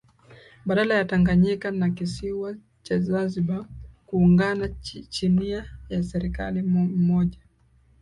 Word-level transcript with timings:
baada 0.65 0.95
ya 0.95 1.05
Tanganyika 1.05 1.71
na 1.71 1.89
kisiwa 1.89 2.55
cha 2.83 2.99
Zanzibar 2.99 3.65
kuungana 4.05 4.69
chinia 5.09 5.69
ya 5.89 6.03
serikali 6.03 6.61
mmoja 6.61 7.39